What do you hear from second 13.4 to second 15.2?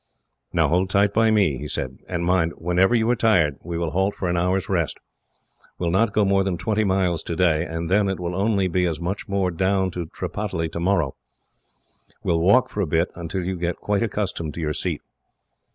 you get quite accustomed to your seat."